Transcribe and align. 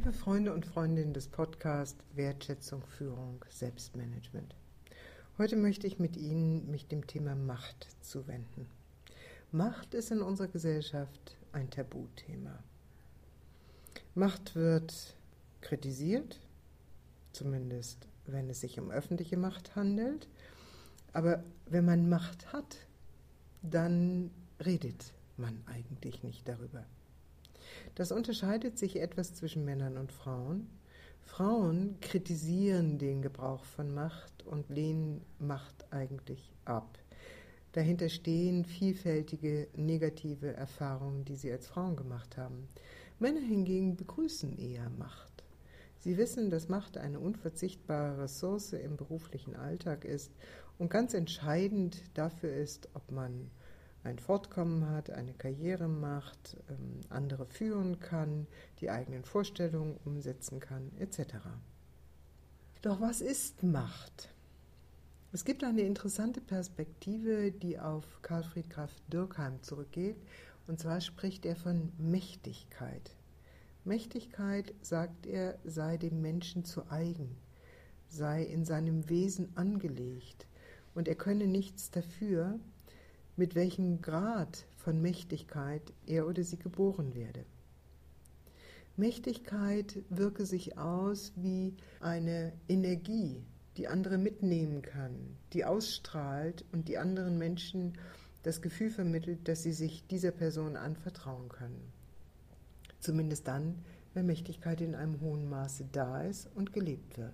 Liebe 0.00 0.14
Freunde 0.14 0.54
und 0.54 0.64
Freundinnen 0.64 1.12
des 1.12 1.28
Podcasts 1.28 2.02
Wertschätzung, 2.14 2.82
Führung, 2.86 3.44
Selbstmanagement. 3.50 4.54
Heute 5.36 5.56
möchte 5.56 5.86
ich 5.86 5.98
mit 5.98 6.16
Ihnen 6.16 6.70
mich 6.70 6.88
dem 6.88 7.06
Thema 7.06 7.34
Macht 7.34 7.86
zuwenden. 8.00 8.66
Macht 9.52 9.92
ist 9.92 10.10
in 10.10 10.22
unserer 10.22 10.48
Gesellschaft 10.48 11.36
ein 11.52 11.68
Tabuthema. 11.68 12.64
Macht 14.14 14.56
wird 14.56 15.18
kritisiert, 15.60 16.40
zumindest 17.32 18.08
wenn 18.24 18.48
es 18.48 18.62
sich 18.62 18.80
um 18.80 18.90
öffentliche 18.90 19.36
Macht 19.36 19.76
handelt. 19.76 20.28
Aber 21.12 21.44
wenn 21.66 21.84
man 21.84 22.08
Macht 22.08 22.54
hat, 22.54 22.78
dann 23.60 24.30
redet 24.64 25.12
man 25.36 25.62
eigentlich 25.66 26.22
nicht 26.22 26.48
darüber. 26.48 26.86
Das 27.94 28.12
unterscheidet 28.12 28.78
sich 28.78 29.00
etwas 29.00 29.34
zwischen 29.34 29.64
Männern 29.64 29.96
und 29.96 30.12
Frauen. 30.12 30.68
Frauen 31.22 31.96
kritisieren 32.00 32.98
den 32.98 33.22
Gebrauch 33.22 33.64
von 33.64 33.94
Macht 33.94 34.44
und 34.46 34.68
lehnen 34.68 35.22
Macht 35.38 35.92
eigentlich 35.92 36.52
ab. 36.64 36.98
Dahinter 37.72 38.08
stehen 38.08 38.64
vielfältige 38.64 39.68
negative 39.76 40.54
Erfahrungen, 40.54 41.24
die 41.24 41.36
sie 41.36 41.52
als 41.52 41.68
Frauen 41.68 41.94
gemacht 41.94 42.36
haben. 42.36 42.66
Männer 43.20 43.40
hingegen 43.40 43.96
begrüßen 43.96 44.58
eher 44.58 44.90
Macht. 44.90 45.44
Sie 45.98 46.16
wissen, 46.16 46.50
dass 46.50 46.68
Macht 46.68 46.96
eine 46.96 47.20
unverzichtbare 47.20 48.22
Ressource 48.22 48.72
im 48.72 48.96
beruflichen 48.96 49.54
Alltag 49.54 50.04
ist 50.04 50.32
und 50.78 50.90
ganz 50.90 51.14
entscheidend 51.14 52.02
dafür 52.14 52.52
ist, 52.52 52.88
ob 52.94 53.12
man 53.12 53.50
ein 54.02 54.18
Fortkommen 54.18 54.88
hat, 54.88 55.10
eine 55.10 55.34
Karriere 55.34 55.88
macht, 55.88 56.56
ähm, 56.68 57.00
andere 57.10 57.46
führen 57.46 58.00
kann, 58.00 58.46
die 58.80 58.90
eigenen 58.90 59.24
Vorstellungen 59.24 59.98
umsetzen 60.04 60.60
kann, 60.60 60.90
etc. 60.98 61.34
Doch 62.82 63.00
was 63.00 63.20
ist 63.20 63.62
Macht? 63.62 64.34
Es 65.32 65.44
gibt 65.44 65.62
eine 65.62 65.82
interessante 65.82 66.40
Perspektive, 66.40 67.52
die 67.52 67.78
auf 67.78 68.04
Karl 68.22 68.42
Friedrich 68.42 68.90
Dürkheim 69.12 69.62
zurückgeht, 69.62 70.16
und 70.66 70.80
zwar 70.80 71.00
spricht 71.00 71.46
er 71.46 71.56
von 71.56 71.92
Mächtigkeit. 71.98 73.14
Mächtigkeit, 73.84 74.74
sagt 74.82 75.26
er, 75.26 75.58
sei 75.64 75.98
dem 75.98 76.20
Menschen 76.20 76.64
zu 76.64 76.90
eigen, 76.90 77.36
sei 78.08 78.42
in 78.42 78.64
seinem 78.64 79.08
Wesen 79.08 79.56
angelegt, 79.56 80.46
und 80.94 81.06
er 81.06 81.14
könne 81.14 81.46
nichts 81.46 81.90
dafür, 81.90 82.58
mit 83.40 83.54
welchem 83.54 84.02
Grad 84.02 84.66
von 84.76 85.00
Mächtigkeit 85.00 85.94
er 86.06 86.26
oder 86.26 86.44
sie 86.44 86.58
geboren 86.58 87.14
werde. 87.14 87.46
Mächtigkeit 88.98 90.02
wirke 90.10 90.44
sich 90.44 90.76
aus 90.76 91.32
wie 91.36 91.74
eine 92.00 92.52
Energie, 92.68 93.42
die 93.78 93.88
andere 93.88 94.18
mitnehmen 94.18 94.82
kann, 94.82 95.38
die 95.54 95.64
ausstrahlt 95.64 96.66
und 96.72 96.88
die 96.88 96.98
anderen 96.98 97.38
Menschen 97.38 97.94
das 98.42 98.60
Gefühl 98.60 98.90
vermittelt, 98.90 99.48
dass 99.48 99.62
sie 99.62 99.72
sich 99.72 100.06
dieser 100.06 100.32
Person 100.32 100.76
anvertrauen 100.76 101.48
können. 101.48 101.94
Zumindest 102.98 103.48
dann, 103.48 103.78
wenn 104.12 104.26
Mächtigkeit 104.26 104.82
in 104.82 104.94
einem 104.94 105.18
hohen 105.22 105.48
Maße 105.48 105.86
da 105.92 106.24
ist 106.24 106.50
und 106.54 106.74
gelebt 106.74 107.16
wird. 107.16 107.32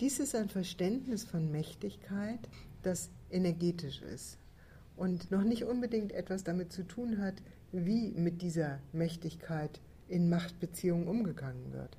Dies 0.00 0.18
ist 0.18 0.34
ein 0.34 0.48
Verständnis 0.48 1.22
von 1.22 1.52
Mächtigkeit, 1.52 2.40
das 2.82 3.08
energetisch 3.30 4.02
ist, 4.02 4.38
und 4.96 5.30
noch 5.30 5.42
nicht 5.42 5.64
unbedingt 5.64 6.12
etwas 6.12 6.44
damit 6.44 6.72
zu 6.72 6.82
tun 6.86 7.18
hat, 7.18 7.42
wie 7.72 8.12
mit 8.12 8.42
dieser 8.42 8.80
Mächtigkeit 8.92 9.80
in 10.08 10.28
Machtbeziehungen 10.28 11.08
umgegangen 11.08 11.72
wird. 11.72 11.96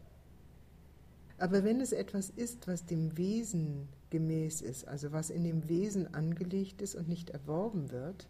Aber 1.38 1.64
wenn 1.64 1.82
es 1.82 1.92
etwas 1.92 2.32
ist, 2.32 2.68
was 2.68 2.86
dem 2.86 3.18
Wesen 3.18 3.88
gemäß 4.10 4.62
ist, 4.62 4.88
also 4.88 5.12
was 5.12 5.30
in 5.30 5.44
dem 5.44 5.70
Wesen 5.70 6.14
angelegt 6.14 6.82
ist 6.82 6.96
und 6.96 7.08
nicht 7.08 7.30
erworben 7.30 7.92
wird, 7.92 8.28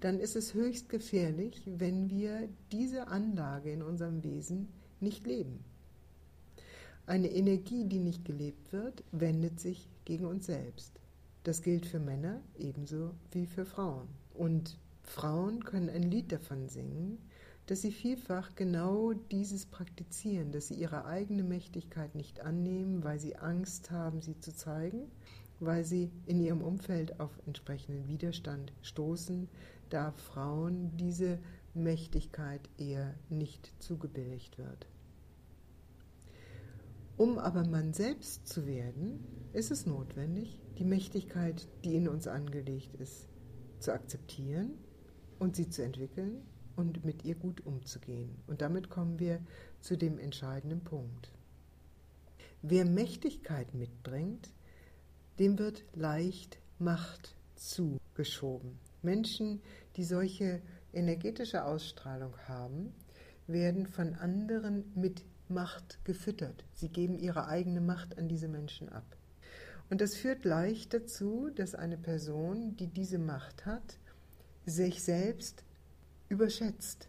dann 0.00 0.20
ist 0.20 0.36
es 0.36 0.54
höchst 0.54 0.88
gefährlich, 0.88 1.62
wenn 1.66 2.10
wir 2.10 2.48
diese 2.70 3.08
Anlage 3.08 3.72
in 3.72 3.82
unserem 3.82 4.22
Wesen 4.22 4.68
nicht 5.00 5.26
leben. 5.26 5.64
Eine 7.06 7.30
Energie, 7.30 7.84
die 7.84 7.98
nicht 7.98 8.24
gelebt 8.24 8.72
wird, 8.72 9.02
wendet 9.12 9.60
sich 9.60 9.88
gegen 10.04 10.26
uns 10.26 10.46
selbst. 10.46 11.00
Das 11.44 11.60
gilt 11.60 11.84
für 11.84 12.00
Männer 12.00 12.40
ebenso 12.58 13.14
wie 13.30 13.46
für 13.46 13.66
Frauen. 13.66 14.08
Und 14.32 14.78
Frauen 15.02 15.62
können 15.62 15.90
ein 15.90 16.02
Lied 16.02 16.32
davon 16.32 16.70
singen, 16.70 17.18
dass 17.66 17.82
sie 17.82 17.92
vielfach 17.92 18.54
genau 18.54 19.12
dieses 19.12 19.66
praktizieren, 19.66 20.52
dass 20.52 20.68
sie 20.68 20.74
ihre 20.74 21.04
eigene 21.04 21.42
Mächtigkeit 21.42 22.14
nicht 22.14 22.40
annehmen, 22.40 23.04
weil 23.04 23.18
sie 23.18 23.36
Angst 23.36 23.90
haben, 23.90 24.22
sie 24.22 24.38
zu 24.40 24.54
zeigen, 24.54 25.10
weil 25.60 25.84
sie 25.84 26.10
in 26.24 26.40
ihrem 26.40 26.62
Umfeld 26.62 27.20
auf 27.20 27.38
entsprechenden 27.46 28.08
Widerstand 28.08 28.72
stoßen, 28.80 29.48
da 29.90 30.12
Frauen 30.12 30.96
diese 30.96 31.38
Mächtigkeit 31.74 32.62
eher 32.78 33.14
nicht 33.28 33.70
zugebilligt 33.80 34.56
wird. 34.56 34.86
Um 37.16 37.38
aber 37.38 37.64
man 37.64 37.92
selbst 37.92 38.48
zu 38.48 38.66
werden, 38.66 39.24
ist 39.52 39.70
es 39.70 39.86
notwendig, 39.86 40.60
die 40.78 40.84
Mächtigkeit, 40.84 41.68
die 41.84 41.94
in 41.94 42.08
uns 42.08 42.26
angelegt 42.26 42.96
ist, 42.96 43.28
zu 43.78 43.92
akzeptieren 43.92 44.72
und 45.38 45.54
sie 45.54 45.68
zu 45.68 45.84
entwickeln 45.84 46.42
und 46.74 47.04
mit 47.04 47.24
ihr 47.24 47.36
gut 47.36 47.64
umzugehen. 47.64 48.42
Und 48.48 48.62
damit 48.62 48.90
kommen 48.90 49.20
wir 49.20 49.40
zu 49.80 49.96
dem 49.96 50.18
entscheidenden 50.18 50.82
Punkt. 50.82 51.30
Wer 52.62 52.84
Mächtigkeit 52.84 53.74
mitbringt, 53.74 54.50
dem 55.38 55.58
wird 55.58 55.84
leicht 55.94 56.58
Macht 56.80 57.36
zugeschoben. 57.54 58.78
Menschen, 59.02 59.60
die 59.96 60.04
solche 60.04 60.60
energetische 60.92 61.64
Ausstrahlung 61.64 62.36
haben, 62.48 62.92
werden 63.46 63.86
von 63.86 64.14
anderen 64.14 64.84
mit 64.94 65.24
Macht 65.48 65.98
gefüttert. 66.04 66.64
Sie 66.72 66.88
geben 66.88 67.18
ihre 67.18 67.46
eigene 67.46 67.80
Macht 67.80 68.18
an 68.18 68.28
diese 68.28 68.48
Menschen 68.48 68.88
ab. 68.88 69.04
Und 69.90 70.00
das 70.00 70.16
führt 70.16 70.44
leicht 70.44 70.94
dazu, 70.94 71.50
dass 71.54 71.74
eine 71.74 71.98
Person, 71.98 72.76
die 72.76 72.86
diese 72.86 73.18
Macht 73.18 73.66
hat, 73.66 73.98
sich 74.64 75.02
selbst 75.02 75.62
überschätzt. 76.28 77.08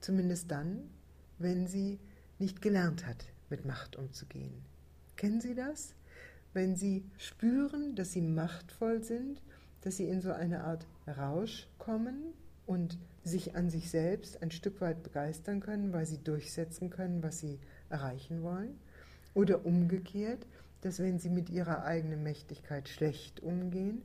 Zumindest 0.00 0.50
dann, 0.50 0.88
wenn 1.38 1.66
sie 1.66 1.98
nicht 2.38 2.62
gelernt 2.62 3.06
hat, 3.06 3.26
mit 3.50 3.64
Macht 3.64 3.96
umzugehen. 3.96 4.64
Kennen 5.16 5.40
Sie 5.40 5.54
das? 5.54 5.94
Wenn 6.52 6.74
Sie 6.74 7.04
spüren, 7.16 7.94
dass 7.94 8.12
Sie 8.12 8.20
machtvoll 8.20 9.02
sind, 9.02 9.42
dass 9.82 9.96
Sie 9.96 10.08
in 10.08 10.20
so 10.20 10.32
eine 10.32 10.64
Art 10.64 10.86
Rausch 11.06 11.68
kommen 11.78 12.34
und 12.66 12.98
sich 13.24 13.54
an 13.54 13.70
sich 13.70 13.90
selbst 13.90 14.42
ein 14.42 14.50
Stück 14.50 14.80
weit 14.80 15.02
begeistern 15.02 15.60
können, 15.60 15.92
weil 15.92 16.06
Sie 16.06 16.18
durchsetzen 16.18 16.90
können, 16.90 17.22
was 17.22 17.38
Sie 17.38 17.58
erreichen 17.88 18.42
wollen. 18.42 18.78
Oder 19.34 19.64
umgekehrt, 19.64 20.46
dass 20.82 20.98
wenn 20.98 21.18
sie 21.18 21.30
mit 21.30 21.48
ihrer 21.48 21.84
eigenen 21.84 22.22
Mächtigkeit 22.22 22.88
schlecht 22.88 23.40
umgehen, 23.40 24.02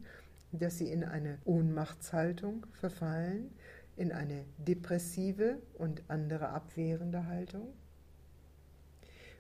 dass 0.54 0.78
sie 0.78 0.90
in 0.90 1.04
eine 1.04 1.40
Ohnmachtshaltung 1.44 2.66
verfallen, 2.72 3.52
in 3.98 4.12
eine 4.12 4.46
depressive 4.58 5.58
und 5.74 6.04
andere 6.08 6.50
abwehrende 6.50 7.26
Haltung. 7.26 7.74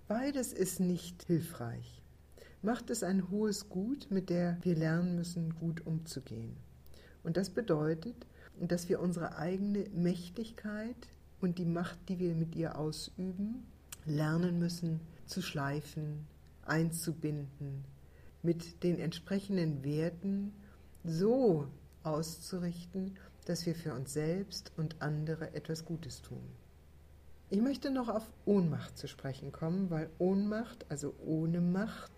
Beides 0.08 0.52
ist 0.52 0.80
nicht 0.80 1.24
hilfreich. 1.24 2.02
Macht 2.64 2.90
es 2.90 3.04
ein 3.04 3.30
hohes 3.30 3.70
Gut, 3.70 4.08
mit 4.10 4.30
der 4.30 4.58
wir 4.62 4.76
lernen 4.76 5.16
müssen, 5.16 5.56
gut 5.56 5.86
umzugehen. 5.86 6.58
Und 7.24 7.38
das 7.38 7.52
bedeutet, 7.52 8.16
dass 8.62 8.90
wir 8.90 9.00
unsere 9.00 9.38
eigene 9.38 9.90
Mächtigkeit 9.94 10.96
und 11.42 11.58
die 11.58 11.66
Macht, 11.66 11.98
die 12.10 12.20
wir 12.20 12.34
mit 12.34 12.56
ihr 12.56 12.78
ausüben, 12.78 13.66
lernen 14.06 14.60
müssen 14.60 15.00
zu 15.26 15.42
schleifen, 15.42 16.26
einzubinden, 16.66 17.84
mit 18.42 18.84
den 18.84 19.00
entsprechenden 19.00 19.84
Werten 19.84 20.54
so 21.04 21.68
auszurichten, 22.04 23.18
dass 23.46 23.66
wir 23.66 23.76
für 23.76 23.94
uns 23.94 24.14
selbst 24.14 24.72
und 24.78 25.02
andere 25.02 25.54
etwas 25.54 25.86
Gutes 25.86 26.22
tun. 26.22 26.44
Ich 27.50 27.62
möchte 27.62 27.92
noch 27.92 28.10
auf 28.10 28.30
Ohnmacht 28.46 28.98
zu 28.98 29.08
sprechen 29.08 29.54
kommen, 29.54 29.90
weil 29.90 30.10
Ohnmacht, 30.18 30.86
also 30.90 31.14
ohne 31.26 31.62
Macht, 31.62 32.12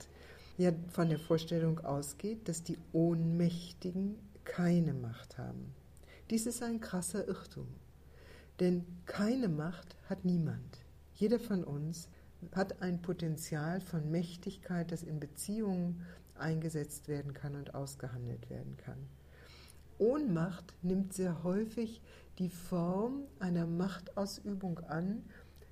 ja 0.58 0.72
von 0.90 1.10
der 1.10 1.20
Vorstellung 1.20 1.80
ausgeht, 1.86 2.48
dass 2.48 2.64
die 2.64 2.78
Ohnmächtigen 2.94 4.16
keine 4.44 4.94
Macht 4.94 5.38
haben. 5.38 5.74
Dies 6.30 6.46
ist 6.46 6.62
ein 6.62 6.80
krasser 6.80 7.28
Irrtum, 7.28 7.68
denn 8.60 8.86
keine 9.08 9.50
Macht 9.50 9.96
hat 10.08 10.26
niemand. 10.26 10.86
Jeder 11.16 11.40
von 11.40 11.64
uns 11.64 12.08
hat 12.52 12.84
ein 12.84 13.02
Potenzial 13.02 13.82
von 13.82 14.12
Mächtigkeit, 14.12 14.92
das 14.92 15.02
in 15.02 15.20
Beziehungen 15.20 16.06
eingesetzt 16.36 17.08
werden 17.08 17.34
kann 17.34 17.56
und 17.56 17.74
ausgehandelt 17.74 18.50
werden 18.52 18.78
kann. 18.78 19.00
Ohnmacht 19.98 20.76
nimmt 20.84 21.14
sehr 21.14 21.44
häufig 21.44 22.00
die 22.38 22.50
Form 22.50 23.24
einer 23.40 23.66
Machtausübung 23.66 24.80
an, 24.82 25.24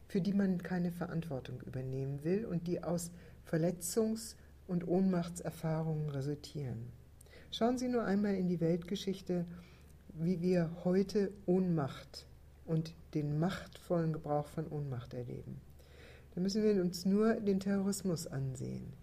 für 0.07 0.21
die 0.21 0.33
man 0.33 0.57
keine 0.57 0.91
Verantwortung 0.91 1.61
übernehmen 1.61 2.23
will 2.23 2.45
und 2.45 2.65
die 2.65 2.83
aus 2.83 3.11
Verletzungs- 3.49 4.35
und 4.65 4.87
Ohnmachtserfahrungen 4.87 6.09
resultieren. 6.09 6.91
Schauen 7.51 7.77
Sie 7.77 7.87
nur 7.87 8.03
einmal 8.03 8.35
in 8.35 8.49
die 8.49 8.59
Weltgeschichte, 8.59 9.45
wie 10.19 10.41
wir 10.41 10.71
heute 10.83 11.31
Ohnmacht 11.45 12.25
und 12.65 12.93
den 13.13 13.39
machtvollen 13.39 14.13
Gebrauch 14.13 14.47
von 14.47 14.67
Ohnmacht 14.67 15.13
erleben. 15.13 15.61
Da 16.33 16.41
müssen 16.41 16.63
wir 16.63 16.81
uns 16.81 17.05
nur 17.05 17.35
den 17.35 17.59
Terrorismus 17.59 18.27
ansehen. 18.27 18.93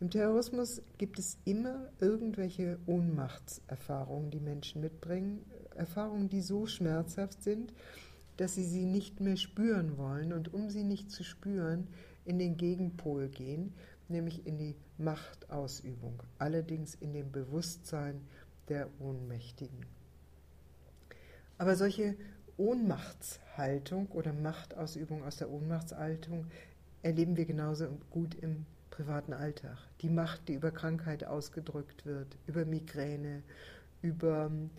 Im 0.00 0.10
Terrorismus 0.10 0.82
gibt 0.98 1.18
es 1.18 1.38
immer 1.44 1.88
irgendwelche 2.00 2.78
Ohnmachtserfahrungen, 2.86 4.30
die 4.30 4.40
Menschen 4.40 4.80
mitbringen, 4.80 5.44
Erfahrungen, 5.76 6.28
die 6.28 6.40
so 6.40 6.66
schmerzhaft 6.66 7.42
sind, 7.42 7.72
dass 8.36 8.54
sie 8.54 8.64
sie 8.64 8.84
nicht 8.84 9.20
mehr 9.20 9.36
spüren 9.36 9.96
wollen 9.96 10.32
und 10.32 10.52
um 10.52 10.68
sie 10.70 10.84
nicht 10.84 11.10
zu 11.10 11.24
spüren, 11.24 11.86
in 12.24 12.38
den 12.38 12.56
Gegenpol 12.56 13.28
gehen, 13.28 13.74
nämlich 14.08 14.46
in 14.46 14.58
die 14.58 14.76
Machtausübung, 14.98 16.22
allerdings 16.38 16.94
in 16.94 17.12
dem 17.12 17.30
Bewusstsein 17.30 18.22
der 18.68 18.88
Ohnmächtigen. 18.98 19.86
Aber 21.58 21.76
solche 21.76 22.16
Ohnmachtshaltung 22.56 24.08
oder 24.08 24.32
Machtausübung 24.32 25.24
aus 25.24 25.36
der 25.36 25.50
Ohnmachtshaltung 25.50 26.46
erleben 27.02 27.36
wir 27.36 27.44
genauso 27.44 27.86
gut 28.10 28.34
im 28.34 28.66
privaten 28.90 29.32
Alltag. 29.32 29.78
Die 30.00 30.08
Macht, 30.08 30.48
die 30.48 30.54
über 30.54 30.70
Krankheit 30.70 31.24
ausgedrückt 31.24 32.06
wird, 32.06 32.36
über 32.46 32.64
Migräne, 32.64 33.42
über 34.02 34.46
ähm, 34.46 34.70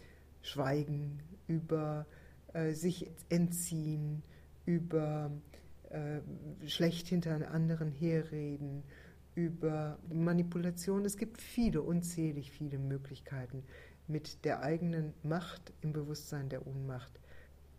Schweigen, 0.41 1.19
über 1.47 2.05
äh, 2.53 2.71
sich 2.71 3.09
entziehen, 3.29 4.23
über 4.65 5.31
äh, 5.89 6.21
schlecht 6.67 7.07
hinter 7.07 7.51
anderen 7.51 7.91
herreden, 7.91 8.83
über 9.35 9.97
Manipulation. 10.11 11.03
Es 11.03 11.17
gibt 11.17 11.41
viele, 11.41 11.81
unzählig 11.81 12.51
viele 12.51 12.77
Möglichkeiten, 12.77 13.63
mit 14.07 14.45
der 14.45 14.61
eigenen 14.61 15.13
Macht 15.23 15.73
im 15.81 15.93
Bewusstsein 15.93 16.49
der 16.49 16.67
Ohnmacht 16.67 17.19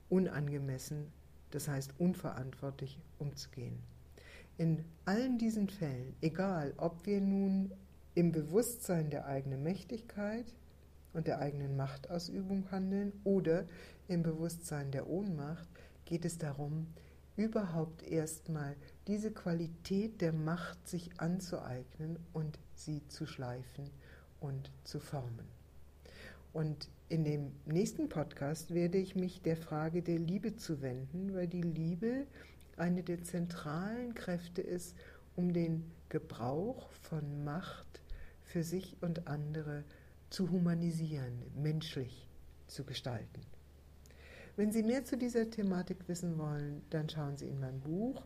unangemessen, 0.09 1.13
das 1.51 1.69
heißt 1.69 1.95
unverantwortlich 1.99 2.99
umzugehen. 3.19 3.79
In 4.59 4.85
allen 5.05 5.39
diesen 5.39 5.69
Fällen, 5.69 6.17
egal 6.21 6.73
ob 6.79 7.07
wir 7.07 7.21
nun 7.21 7.73
im 8.15 8.33
Bewusstsein 8.33 9.11
der 9.11 9.27
eigenen 9.27 9.63
Mächtigkeit 9.63 10.47
und 11.13 11.27
der 11.27 11.39
eigenen 11.41 11.77
Machtausübung 11.77 12.71
handeln 12.71 13.13
oder 13.25 13.67
im 14.09 14.23
Bewusstsein 14.23 14.91
der 14.91 15.09
Ohnmacht, 15.09 15.69
geht 16.07 16.25
es 16.25 16.39
darum, 16.39 16.87
überhaupt 17.37 18.03
erstmal 18.03 18.77
diese 19.07 19.31
Qualität 19.31 20.21
der 20.23 20.33
Macht 20.33 20.89
sich 20.89 21.21
anzueignen 21.21 22.19
und 22.33 22.59
sie 22.75 23.07
zu 23.09 23.27
schleifen 23.27 23.91
und 24.41 24.71
zu 24.85 25.01
formen. 25.01 25.56
Und 26.57 26.89
in 27.11 27.23
dem 27.25 27.53
nächsten 27.67 28.09
Podcast 28.09 28.73
werde 28.73 28.97
ich 28.97 29.15
mich 29.15 29.43
der 29.43 29.59
Frage 29.59 30.01
der 30.01 30.19
Liebe 30.19 30.57
zuwenden, 30.57 31.35
weil 31.35 31.49
die 31.49 31.61
Liebe 31.61 32.27
eine 32.79 33.03
der 33.03 33.23
zentralen 33.23 34.15
Kräfte 34.15 34.63
ist, 34.63 34.97
um 35.35 35.53
den 35.53 35.85
Gebrauch 36.09 36.91
von 36.93 37.45
Macht 37.45 38.01
für 38.43 38.65
sich 38.65 38.97
und 39.03 39.29
andere 39.29 39.85
zu 40.31 40.51
humanisieren, 40.51 41.43
menschlich 41.55 42.27
zu 42.69 42.85
gestalten. 42.85 43.43
Wenn 44.57 44.73
Sie 44.73 44.83
mehr 44.83 45.05
zu 45.05 45.19
dieser 45.19 45.51
Thematik 45.51 46.09
wissen 46.09 46.39
wollen, 46.39 46.81
dann 46.89 47.11
schauen 47.11 47.37
Sie 47.37 47.49
in 47.49 47.61
mein 47.61 47.81
Buch 47.81 48.25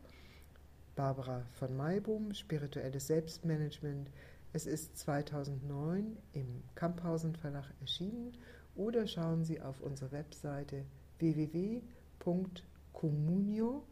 Barbara 0.95 1.47
von 1.55 1.77
Maibum, 1.77 2.33
Spirituelles 2.33 3.09
Selbstmanagement. 3.09 4.09
Es 4.53 4.67
ist 4.67 4.99
2009 4.99 6.17
im 6.33 6.65
Kamphausen 6.75 7.37
Verlag 7.37 7.73
erschienen 7.81 8.37
oder 8.75 9.07
schauen 9.07 9.45
Sie 9.45 9.61
auf 9.61 9.81
unsere 9.81 10.11
Webseite 10.11 10.85
www.communio 11.19 13.85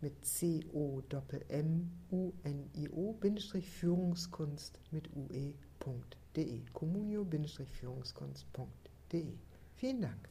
mit 0.00 0.24
c 0.24 0.64
o 0.72 1.02
m 1.48 1.90
u 2.12 2.32
n 2.44 2.70
i 2.74 2.88
o 2.90 3.18
Führungskunst 3.60 4.78
mit 4.92 5.10
ue.de 5.16 6.62
communio-führungskunst.de 6.72 9.32
Vielen 9.74 10.00
Dank. 10.00 10.28